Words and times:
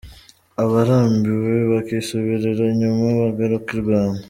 Abarambiwe 0.63 1.53
bakisubirira 1.71 2.63
inyuma 2.73 3.05
bagaruka 3.21 3.69
i 3.75 3.81
Rwanda. 3.83 4.19